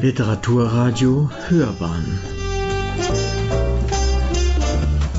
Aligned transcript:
Literaturradio 0.00 1.28
Hörbahn. 1.48 2.20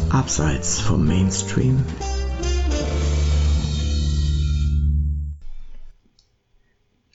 Abseits 0.10 0.80
vom 0.80 1.06
Mainstream. 1.06 1.84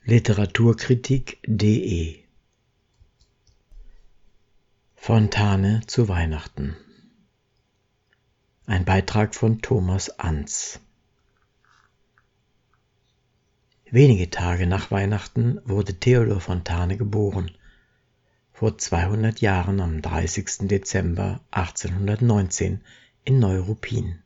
Literaturkritik.de 0.04 2.18
Fontane 4.94 5.80
zu 5.86 6.08
Weihnachten. 6.08 6.76
Ein 8.66 8.84
Beitrag 8.84 9.34
von 9.34 9.62
Thomas 9.62 10.18
Anz 10.18 10.80
Wenige 13.94 14.28
Tage 14.28 14.66
nach 14.66 14.90
Weihnachten 14.90 15.60
wurde 15.64 15.94
Theodor 15.94 16.40
Fontane 16.40 16.96
geboren, 16.96 17.52
vor 18.52 18.76
200 18.76 19.40
Jahren 19.40 19.80
am 19.80 20.02
30. 20.02 20.66
Dezember 20.66 21.38
1819 21.52 22.80
in 23.24 23.38
Neuruppin. 23.38 24.18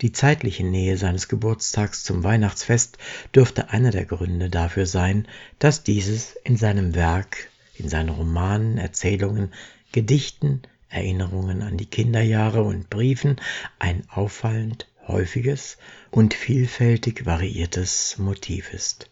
Die 0.00 0.10
zeitliche 0.10 0.64
Nähe 0.64 0.96
seines 0.96 1.28
Geburtstags 1.28 2.02
zum 2.02 2.24
Weihnachtsfest 2.24 2.98
dürfte 3.32 3.70
einer 3.70 3.92
der 3.92 4.06
Gründe 4.06 4.50
dafür 4.50 4.86
sein, 4.86 5.28
dass 5.60 5.84
dieses 5.84 6.34
in 6.42 6.56
seinem 6.56 6.96
Werk, 6.96 7.48
in 7.76 7.88
seinen 7.88 8.08
Romanen, 8.08 8.76
Erzählungen, 8.76 9.52
Gedichten, 9.92 10.62
Erinnerungen 10.88 11.62
an 11.62 11.76
die 11.76 11.86
Kinderjahre 11.86 12.64
und 12.64 12.90
Briefen 12.90 13.36
ein 13.78 14.02
auffallend 14.10 14.88
häufiges 15.08 15.78
und 16.10 16.34
vielfältig 16.34 17.26
variiertes 17.26 18.18
Motiv 18.18 18.72
ist. 18.72 19.10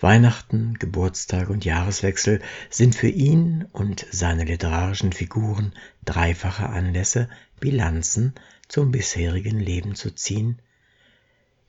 Weihnachten, 0.00 0.74
Geburtstag 0.78 1.50
und 1.50 1.64
Jahreswechsel 1.64 2.40
sind 2.70 2.94
für 2.94 3.08
ihn 3.08 3.66
und 3.72 4.06
seine 4.12 4.44
literarischen 4.44 5.12
Figuren 5.12 5.72
dreifache 6.04 6.68
Anlässe, 6.68 7.28
Bilanzen 7.58 8.34
zum 8.68 8.92
bisherigen 8.92 9.58
Leben 9.58 9.96
zu 9.96 10.14
ziehen, 10.14 10.62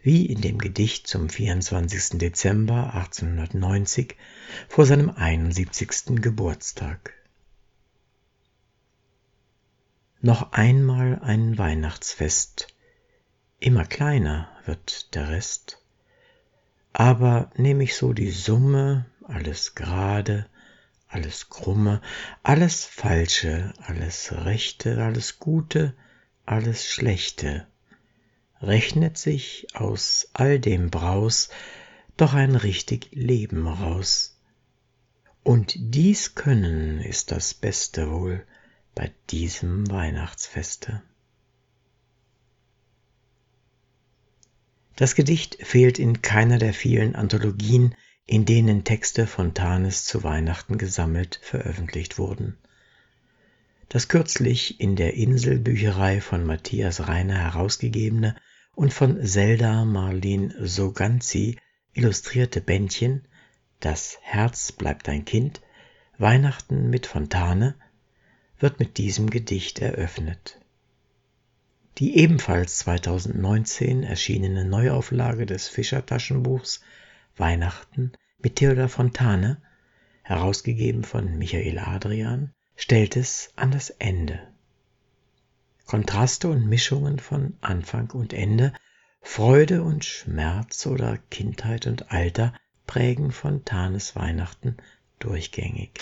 wie 0.01 0.27
in 0.27 0.41
dem 0.41 0.59
Gedicht 0.59 1.07
zum 1.07 1.27
24. 1.27 2.19
Dezember 2.19 2.93
1890 2.93 4.15
vor 4.67 4.85
seinem 4.85 5.09
71. 5.09 6.21
Geburtstag. 6.21 7.13
Noch 10.21 10.51
einmal 10.51 11.19
ein 11.23 11.57
Weihnachtsfest, 11.57 12.67
Immer 13.61 13.85
kleiner 13.85 14.49
wird 14.65 15.13
der 15.15 15.29
Rest. 15.29 15.81
Aber 16.93 17.51
nehm 17.55 17.81
ich 17.81 17.95
so 17.95 18.13
die 18.13 18.31
Summe, 18.31 19.05
alles 19.23 19.75
gerade, 19.75 20.47
alles 21.09 21.49
krumme, 21.49 22.01
alles 22.41 22.85
falsche, 22.85 23.73
alles 23.81 24.31
rechte, 24.31 25.03
alles 25.03 25.39
gute, 25.39 25.93
alles 26.45 26.87
schlechte, 26.87 27.67
rechnet 28.61 29.17
sich 29.17 29.67
aus 29.73 30.29
all 30.33 30.59
dem 30.59 30.89
Braus 30.89 31.49
doch 32.15 32.33
ein 32.33 32.55
richtig 32.55 33.09
Leben 33.11 33.67
raus. 33.67 34.39
Und 35.43 35.73
dies 35.77 36.35
können 36.35 36.99
ist 37.01 37.31
das 37.31 37.53
Beste 37.53 38.11
wohl 38.11 38.45
bei 38.95 39.11
diesem 39.29 39.89
Weihnachtsfeste. 39.89 41.01
Das 44.99 45.15
Gedicht 45.15 45.59
fehlt 45.61 45.97
in 45.97 46.21
keiner 46.21 46.57
der 46.57 46.73
vielen 46.73 47.15
Anthologien, 47.15 47.95
in 48.25 48.43
denen 48.43 48.83
Texte 48.83 49.27
Fontanes 49.27 50.03
zu 50.03 50.25
Weihnachten 50.25 50.77
gesammelt 50.77 51.39
veröffentlicht 51.41 52.17
wurden. 52.17 52.57
Das 53.87 54.09
kürzlich 54.09 54.81
in 54.81 54.97
der 54.97 55.13
Inselbücherei 55.13 56.19
von 56.19 56.45
Matthias 56.45 57.07
Reiner 57.07 57.37
herausgegebene 57.37 58.35
und 58.75 58.93
von 58.93 59.25
Zelda 59.25 59.85
Marlin 59.85 60.53
Soganzi 60.59 61.57
illustrierte 61.93 62.59
Bändchen 62.59 63.25
Das 63.79 64.17
Herz 64.21 64.73
bleibt 64.73 65.07
ein 65.07 65.23
Kind, 65.23 65.61
Weihnachten 66.17 66.89
mit 66.89 67.05
Fontane, 67.05 67.75
wird 68.59 68.81
mit 68.81 68.97
diesem 68.97 69.29
Gedicht 69.29 69.79
eröffnet. 69.79 70.58
Die 71.99 72.15
ebenfalls 72.15 72.77
2019 72.77 74.03
erschienene 74.03 74.63
Neuauflage 74.63 75.45
des 75.45 75.67
Fischer 75.67 76.05
Taschenbuchs 76.05 76.79
Weihnachten 77.35 78.13
mit 78.37 78.55
Theodor 78.55 78.87
Fontane, 78.87 79.61
herausgegeben 80.23 81.03
von 81.03 81.37
Michael 81.37 81.77
Adrian, 81.77 82.53
stellt 82.77 83.17
es 83.17 83.51
an 83.57 83.71
das 83.71 83.89
Ende. 83.89 84.39
Kontraste 85.87 86.47
und 86.47 86.69
Mischungen 86.69 87.19
von 87.19 87.57
Anfang 87.59 88.11
und 88.11 88.31
Ende, 88.31 88.71
Freude 89.19 89.83
und 89.83 90.05
Schmerz 90.05 90.85
oder 90.85 91.17
Kindheit 91.29 91.85
und 91.85 92.13
Alter 92.13 92.53
prägen 92.87 93.33
Fontanes 93.33 94.15
Weihnachten 94.15 94.77
durchgängig. 95.19 95.99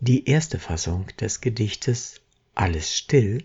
Die 0.00 0.28
erste 0.28 0.58
Fassung 0.58 1.06
des 1.18 1.40
Gedichtes 1.40 2.20
Alles 2.54 2.94
still 2.94 3.42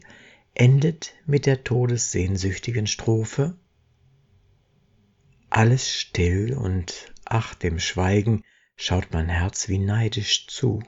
endet 0.53 1.13
mit 1.25 1.45
der 1.45 1.63
todessehnsüchtigen 1.63 2.87
Strophe 2.87 3.57
Alles 5.49 5.89
still 5.91 6.53
und 6.53 7.13
ach 7.25 7.55
dem 7.55 7.79
Schweigen 7.79 8.43
schaut 8.75 9.11
mein 9.11 9.29
Herz 9.29 9.67
wie 9.67 9.79
neidisch 9.79 10.47
zu, 10.47 10.83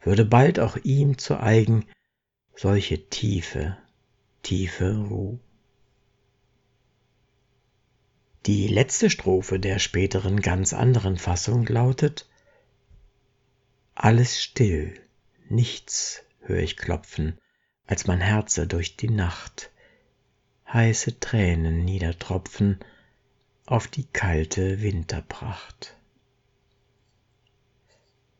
würde 0.00 0.24
bald 0.24 0.60
auch 0.60 0.76
ihm 0.76 1.18
zu 1.18 1.40
eigen 1.40 1.86
solche 2.54 3.08
tiefe, 3.08 3.76
tiefe 4.42 4.96
Ruh. 4.96 5.38
Die 8.46 8.66
letzte 8.66 9.10
Strophe 9.10 9.60
der 9.60 9.78
späteren 9.78 10.40
ganz 10.40 10.72
anderen 10.72 11.18
Fassung 11.18 11.66
lautet 11.66 12.26
Alles 13.94 14.42
still, 14.42 14.98
nichts 15.48 16.22
hör 16.40 16.58
ich 16.58 16.76
klopfen, 16.76 17.38
als 17.88 18.06
mein 18.06 18.20
Herze 18.20 18.68
durch 18.68 18.96
die 18.96 19.10
Nacht 19.10 19.70
heiße 20.72 21.18
Tränen 21.18 21.84
niedertropfen 21.84 22.78
auf 23.66 23.88
die 23.88 24.04
kalte 24.04 24.82
Winterpracht. 24.82 25.96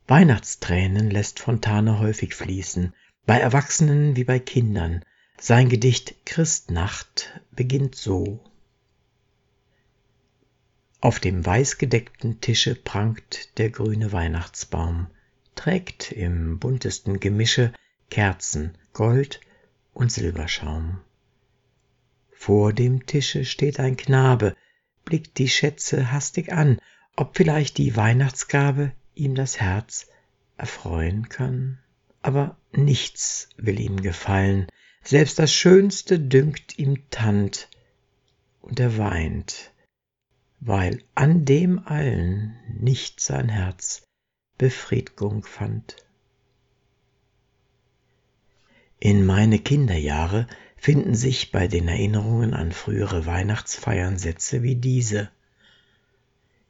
Weihnachtstränen 0.06 1.10
lässt 1.10 1.40
Fontane 1.40 1.98
häufig 1.98 2.34
fließen, 2.34 2.94
bei 3.26 3.38
Erwachsenen 3.38 4.16
wie 4.16 4.24
bei 4.24 4.38
Kindern. 4.38 5.04
Sein 5.38 5.68
Gedicht 5.68 6.14
Christnacht 6.24 7.40
beginnt 7.50 7.94
so. 7.94 8.40
Auf 11.00 11.20
dem 11.20 11.44
weißgedeckten 11.44 12.40
Tische 12.40 12.74
prangt 12.74 13.56
der 13.58 13.70
grüne 13.70 14.12
Weihnachtsbaum, 14.12 15.06
trägt 15.54 16.12
im 16.12 16.58
buntesten 16.58 17.20
Gemische 17.20 17.72
Kerzen, 18.10 18.76
Gold 18.98 19.40
und 19.94 20.10
Silberschaum. 20.10 20.98
Vor 22.32 22.72
dem 22.72 23.06
Tische 23.06 23.44
steht 23.44 23.78
ein 23.78 23.96
Knabe, 23.96 24.56
blickt 25.04 25.38
die 25.38 25.48
Schätze 25.48 26.10
hastig 26.10 26.52
an, 26.52 26.80
ob 27.14 27.36
vielleicht 27.36 27.78
die 27.78 27.94
Weihnachtsgabe 27.94 28.90
ihm 29.14 29.36
das 29.36 29.60
Herz 29.60 30.08
erfreuen 30.56 31.28
kann. 31.28 31.78
Aber 32.22 32.56
nichts 32.72 33.48
will 33.56 33.78
ihm 33.78 34.02
gefallen, 34.02 34.66
selbst 35.04 35.38
das 35.38 35.54
Schönste 35.54 36.18
dünkt 36.18 36.76
ihm 36.80 37.08
Tand, 37.10 37.68
und 38.62 38.80
er 38.80 38.98
weint, 38.98 39.70
weil 40.58 41.04
an 41.14 41.44
dem 41.44 41.86
allen 41.86 42.56
nicht 42.80 43.20
sein 43.20 43.48
Herz 43.48 44.02
Befriedigung 44.56 45.44
fand. 45.44 46.07
In 49.00 49.24
meine 49.24 49.58
Kinderjahre 49.58 50.46
finden 50.76 51.14
sich 51.14 51.52
bei 51.52 51.68
den 51.68 51.88
Erinnerungen 51.88 52.54
an 52.54 52.72
frühere 52.72 53.26
Weihnachtsfeiern 53.26 54.18
Sätze 54.18 54.62
wie 54.62 54.74
diese. 54.74 55.30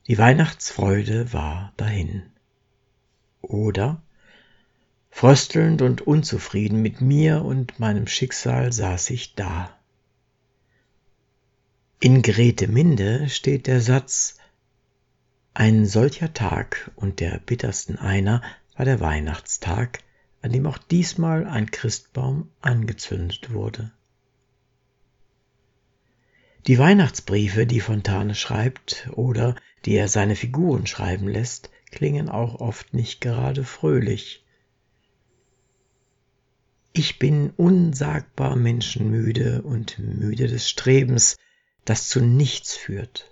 Die 0.09 0.19
Weihnachtsfreude 0.19 1.33
war 1.33 1.73
dahin. 1.77 2.23
Oder 3.41 4.03
Fröstelnd 5.11 5.83
und 5.83 6.03
unzufrieden 6.03 6.83
mit 6.83 7.01
mir 7.01 7.45
und 7.45 7.79
meinem 7.81 8.07
Schicksal 8.07 8.73
saß 8.73 9.11
ich 9.11 9.35
da. 9.35 9.75
In 12.01 12.23
Grete 12.23 12.69
Minde 12.69 13.29
steht 13.29 13.67
der 13.67 13.81
Satz 13.81 14.39
Ein 15.55 15.87
solcher 15.87 16.33
Tag 16.35 16.93
und 16.95 17.21
der 17.21 17.39
bittersten 17.39 17.99
einer 17.99 18.43
war 18.77 18.85
der 18.85 19.01
Weihnachtstag, 19.01 20.01
an 20.43 20.53
dem 20.53 20.67
auch 20.67 20.79
diesmal 20.79 21.47
ein 21.47 21.71
Christbaum 21.71 22.51
angezündet 22.61 23.53
wurde. 23.53 23.93
Die 26.67 26.79
Weihnachtsbriefe, 26.79 27.67
die 27.67 27.81
Fontane 27.81 28.35
schreibt 28.35 29.09
oder 29.13 29.57
die 29.85 29.95
er 29.95 30.09
seine 30.09 30.37
Figuren 30.37 30.87
schreiben 30.87 31.29
lässt, 31.29 31.71
klingen 31.91 32.29
auch 32.29 32.57
oft 32.57 32.93
nicht 32.93 33.21
gerade 33.21 33.65
fröhlich. 33.65 34.45
Ich 36.93 37.19
bin 37.19 37.51
unsagbar 37.57 38.57
menschenmüde 38.57 39.63
und 39.63 39.99
müde 39.99 40.49
des 40.49 40.69
Strebens, 40.69 41.37
das 41.85 42.09
zu 42.09 42.21
nichts 42.21 42.77
führt. 42.77 43.31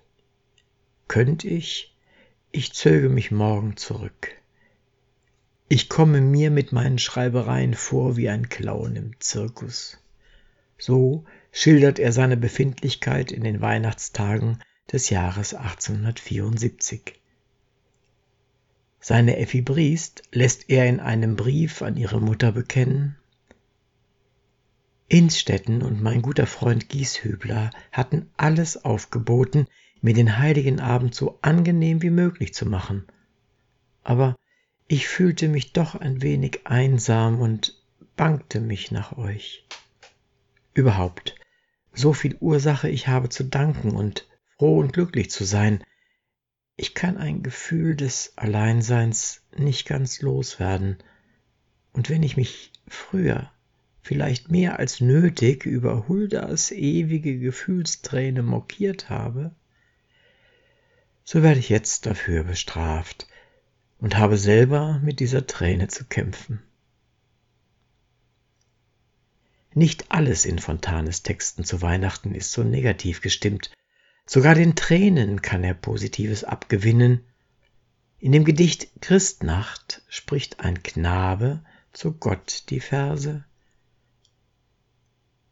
Könnt 1.08 1.44
ich, 1.44 1.94
ich 2.52 2.72
zöge 2.72 3.08
mich 3.08 3.30
morgen 3.30 3.76
zurück. 3.76 4.34
Ich 5.68 5.88
komme 5.88 6.20
mir 6.20 6.50
mit 6.50 6.72
meinen 6.72 6.98
Schreibereien 6.98 7.74
vor 7.74 8.16
wie 8.16 8.28
ein 8.28 8.48
Clown 8.48 8.94
im 8.96 9.20
Zirkus. 9.20 9.98
So 10.78 11.24
schildert 11.50 11.98
er 11.98 12.12
seine 12.12 12.36
Befindlichkeit 12.36 13.32
in 13.32 13.42
den 13.42 13.60
Weihnachtstagen 13.60 14.62
des 14.92 15.10
Jahres 15.10 15.54
1874. 15.54 17.14
Seine 19.00 19.38
Effi 19.38 19.62
Briest 19.62 20.22
lässt 20.32 20.70
er 20.70 20.86
in 20.86 21.00
einem 21.00 21.36
Brief 21.36 21.82
an 21.82 21.96
ihre 21.96 22.20
Mutter 22.20 22.52
bekennen, 22.52 23.16
Innstetten 25.08 25.82
und 25.82 26.02
mein 26.02 26.20
guter 26.20 26.46
Freund 26.48 26.88
Gieshübler 26.88 27.70
hatten 27.92 28.28
alles 28.36 28.84
aufgeboten, 28.84 29.68
mir 30.00 30.14
den 30.14 30.38
heiligen 30.38 30.80
Abend 30.80 31.14
so 31.14 31.38
angenehm 31.42 32.02
wie 32.02 32.10
möglich 32.10 32.54
zu 32.54 32.66
machen. 32.66 33.06
Aber 34.02 34.34
ich 34.88 35.08
fühlte 35.08 35.48
mich 35.48 35.72
doch 35.72 35.94
ein 35.96 36.22
wenig 36.22 36.60
einsam 36.66 37.40
und 37.40 37.76
bangte 38.16 38.60
mich 38.60 38.92
nach 38.92 39.16
euch. 39.18 39.66
Überhaupt, 40.74 41.34
so 41.92 42.12
viel 42.12 42.36
Ursache 42.40 42.88
ich 42.88 43.08
habe 43.08 43.28
zu 43.28 43.44
danken 43.44 43.96
und 43.96 44.28
froh 44.56 44.78
und 44.78 44.92
glücklich 44.92 45.30
zu 45.30 45.44
sein. 45.44 45.82
Ich 46.76 46.94
kann 46.94 47.16
ein 47.16 47.42
Gefühl 47.42 47.96
des 47.96 48.34
Alleinseins 48.36 49.42
nicht 49.56 49.86
ganz 49.86 50.20
loswerden, 50.20 50.98
und 51.92 52.10
wenn 52.10 52.22
ich 52.22 52.36
mich 52.36 52.72
früher 52.86 53.50
vielleicht 54.02 54.50
mehr 54.50 54.78
als 54.78 55.00
nötig 55.00 55.64
über 55.64 56.06
Huldas 56.08 56.70
ewige 56.70 57.38
Gefühlsträne 57.38 58.42
mokiert 58.42 59.08
habe, 59.08 59.54
so 61.24 61.42
werde 61.42 61.58
ich 61.58 61.70
jetzt 61.70 62.04
dafür 62.04 62.44
bestraft 62.44 63.26
und 63.98 64.16
habe 64.16 64.36
selber 64.36 65.00
mit 65.02 65.20
dieser 65.20 65.46
Träne 65.46 65.88
zu 65.88 66.04
kämpfen. 66.04 66.62
Nicht 69.74 70.10
alles 70.10 70.46
in 70.46 70.58
Fontanes 70.58 71.22
Texten 71.22 71.64
zu 71.64 71.82
Weihnachten 71.82 72.34
ist 72.34 72.52
so 72.52 72.64
negativ 72.64 73.20
gestimmt. 73.20 73.70
Sogar 74.24 74.54
den 74.54 74.74
Tränen 74.74 75.42
kann 75.42 75.64
er 75.64 75.74
Positives 75.74 76.44
abgewinnen. 76.44 77.24
In 78.18 78.32
dem 78.32 78.44
Gedicht 78.44 78.88
Christnacht 79.02 80.02
spricht 80.08 80.60
ein 80.60 80.82
Knabe 80.82 81.62
zu 81.92 82.12
Gott 82.12 82.64
die 82.70 82.80
Verse. 82.80 83.44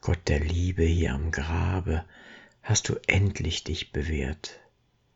Gott 0.00 0.29
der 0.29 0.41
Liebe 0.41 0.85
hier 0.85 1.12
am 1.12 1.31
Grabe, 1.31 2.05
hast 2.62 2.88
du 2.88 2.96
endlich 3.06 3.64
dich 3.64 3.93
bewährt, 3.93 4.58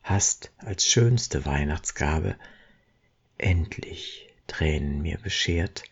hast 0.03 0.51
als 0.57 0.85
schönste 0.85 1.45
Weihnachtsgabe 1.45 2.35
endlich 3.39 4.29
Tränen 4.47 5.01
mir 5.01 5.17
beschert. 5.17 5.83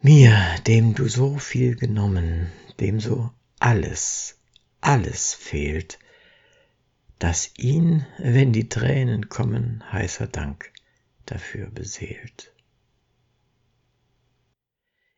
Mir, 0.00 0.36
dem 0.66 0.94
du 0.94 1.08
so 1.08 1.38
viel 1.38 1.74
genommen, 1.74 2.52
dem 2.80 3.00
so 3.00 3.30
alles, 3.58 4.38
alles 4.80 5.34
fehlt, 5.34 5.98
dass 7.18 7.52
ihn, 7.58 8.06
wenn 8.18 8.52
die 8.52 8.68
Tränen 8.68 9.28
kommen, 9.28 9.82
heißer 9.92 10.28
Dank 10.28 10.72
dafür 11.26 11.68
beseelt. 11.70 12.52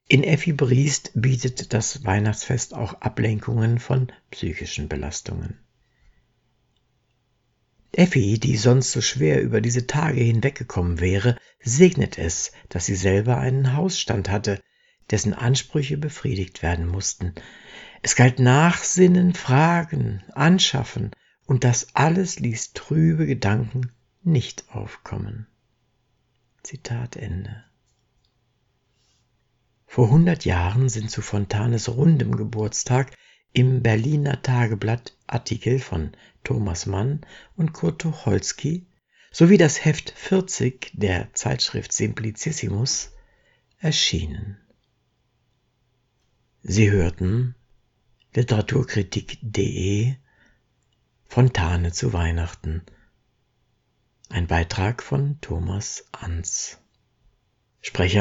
In 0.09 0.25
Effi 0.25 0.53
Briest 0.53 1.12
bietet 1.15 1.73
das 1.73 2.05
Weihnachtsfest 2.05 2.75
auch 2.75 2.95
Ablenkungen 2.95 3.79
von 3.79 4.11
psychischen 4.31 4.89
Belastungen. 4.89 5.59
Effi, 8.00 8.38
die 8.38 8.56
sonst 8.56 8.93
so 8.93 9.02
schwer 9.02 9.43
über 9.43 9.61
diese 9.61 9.87
Tage 9.87 10.23
hinweggekommen 10.23 11.00
wäre, 11.00 11.37
segnet 11.62 12.17
es, 12.17 12.50
dass 12.70 12.87
sie 12.87 12.94
selber 12.94 13.37
einen 13.37 13.76
Hausstand 13.76 14.31
hatte, 14.31 14.62
dessen 15.11 15.35
Ansprüche 15.35 15.99
befriedigt 15.99 16.62
werden 16.62 16.87
mussten. 16.87 17.35
Es 18.00 18.17
galt 18.17 18.38
Nachsinnen, 18.38 19.35
Fragen, 19.35 20.23
Anschaffen, 20.32 21.11
und 21.44 21.62
das 21.62 21.94
alles 21.94 22.41
ließ 22.41 22.73
trübe 22.73 23.26
Gedanken 23.26 23.93
nicht 24.23 24.64
aufkommen. 24.70 25.47
Zitat 26.62 27.17
Ende. 27.17 27.64
Vor 29.85 30.08
hundert 30.08 30.47
Jahren 30.47 30.88
sind 30.88 31.11
zu 31.11 31.20
Fontanes 31.20 31.91
rundem 31.91 32.35
Geburtstag 32.35 33.12
im 33.52 33.82
Berliner 33.82 34.41
Tageblatt 34.41 35.19
Artikel 35.26 35.81
von 35.81 36.12
Thomas 36.45 36.87
Mann 36.87 37.21
und 37.57 37.73
Kurt 37.73 38.01
Tucholsky 38.01 38.87
sowie 39.31 39.59
das 39.59 39.85
Heft 39.85 40.11
40 40.11 40.93
der 40.95 41.33
Zeitschrift 41.35 41.93
Simplicissimus 41.93 43.13
erschienen. 43.79 44.59
Sie 46.63 46.91
hörten 46.91 47.55
Literaturkritik.de 48.35 50.15
Fontane 51.25 51.93
zu 51.93 52.13
Weihnachten. 52.13 52.83
Ein 54.29 54.47
Beitrag 54.47 55.03
von 55.03 55.41
Thomas 55.41 56.05
Ans. 56.13 56.79
Sprecher 57.81 58.19